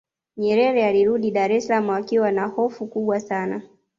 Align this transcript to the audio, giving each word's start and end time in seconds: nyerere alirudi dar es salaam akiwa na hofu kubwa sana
nyerere 0.37 0.85
alirudi 0.87 1.29
dar 1.31 1.51
es 1.51 1.67
salaam 1.67 1.89
akiwa 1.89 2.31
na 2.31 2.45
hofu 2.47 2.87
kubwa 2.87 3.19
sana 3.19 3.63